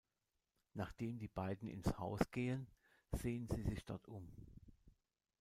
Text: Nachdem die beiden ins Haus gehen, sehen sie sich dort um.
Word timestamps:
Nachdem 0.73 1.19
die 1.19 1.27
beiden 1.27 1.69
ins 1.69 1.99
Haus 1.99 2.21
gehen, 2.31 2.65
sehen 3.11 3.47
sie 3.49 3.61
sich 3.61 3.85
dort 3.85 4.07
um. 4.07 4.27